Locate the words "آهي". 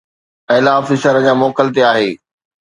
1.91-2.09